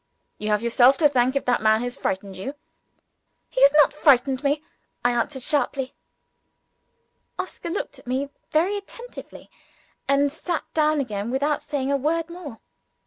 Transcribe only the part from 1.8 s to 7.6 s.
has frightened you." "He has not frightened me," I answered sharply enough.